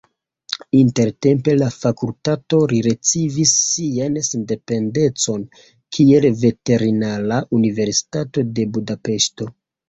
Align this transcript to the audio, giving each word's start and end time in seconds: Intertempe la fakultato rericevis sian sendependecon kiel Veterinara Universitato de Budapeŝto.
Intertempe 0.77 1.53
la 1.57 1.65
fakultato 1.73 2.61
rericevis 2.71 3.53
sian 3.73 4.17
sendependecon 4.29 5.45
kiel 5.99 6.27
Veterinara 6.41 7.39
Universitato 7.61 8.47
de 8.59 8.67
Budapeŝto. 8.79 9.51